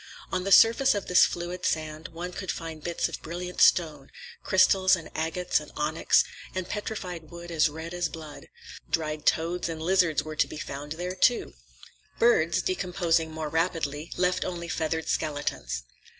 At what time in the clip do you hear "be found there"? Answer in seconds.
10.47-11.13